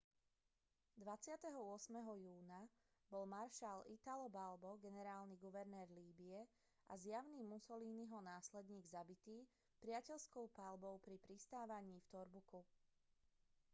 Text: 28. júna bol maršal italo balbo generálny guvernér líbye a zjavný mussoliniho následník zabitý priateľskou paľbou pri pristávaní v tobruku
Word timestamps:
28. 1.07 1.37
júna 2.27 2.61
bol 3.13 3.23
maršal 3.35 3.79
italo 3.97 4.25
balbo 4.37 4.71
generálny 4.85 5.35
guvernér 5.43 5.87
líbye 5.97 6.41
a 6.91 6.97
zjavný 7.03 7.41
mussoliniho 7.51 8.17
následník 8.31 8.85
zabitý 8.95 9.37
priateľskou 9.81 10.45
paľbou 10.59 10.95
pri 11.05 11.15
pristávaní 11.25 11.95
v 12.01 12.07
tobruku 12.15 12.59